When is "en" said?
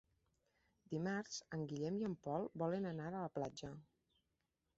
1.57-1.67, 2.09-2.15